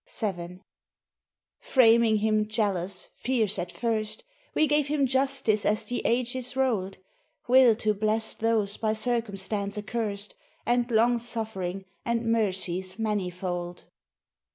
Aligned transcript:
VII 0.09 0.61
"Framing 1.59 2.15
him 2.15 2.47
jealous, 2.47 3.09
fierce, 3.13 3.59
at 3.59 3.71
first, 3.71 4.23
We 4.55 4.65
gave 4.65 4.87
him 4.87 5.05
justice 5.05 5.63
as 5.63 5.83
the 5.83 6.01
ages 6.05 6.55
rolled, 6.57 6.97
Will 7.47 7.75
to 7.75 7.93
bless 7.93 8.33
those 8.33 8.77
by 8.77 8.93
circumstance 8.93 9.77
accurst, 9.77 10.33
And 10.65 10.89
longsuffering, 10.89 11.85
and 12.03 12.25
mercies 12.25 12.97
manifold. 12.97 13.83